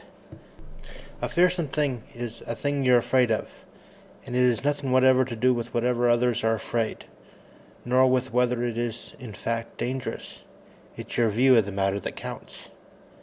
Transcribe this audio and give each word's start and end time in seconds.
]_A 1.21 1.29
fearsome 1.29 1.67
thing 1.67 2.01
is 2.15 2.41
a 2.47 2.55
thing 2.55 2.83
you're 2.83 2.97
afraid 2.97 3.29
of 3.31 3.51
and 4.25 4.35
it 4.35 4.47
has 4.47 4.63
nothing 4.63 4.91
whatever 4.91 5.23
to 5.23 5.35
do 5.35 5.53
with 5.53 5.75
whether 5.75 6.09
others 6.09 6.43
are 6.43 6.55
afraid, 6.55 7.05
nor 7.85 8.09
with 8.09 8.33
whether 8.33 8.63
it 8.63 8.79
is 8.79 9.13
in 9.19 9.33
fact 9.35 9.77
dangerous. 9.77 10.41
It's 10.97 11.19
your 11.19 11.29
view 11.29 11.55
of 11.55 11.65
the 11.67 11.71
matter 11.71 11.99
that 11.99 12.15
counts! 12.15 12.69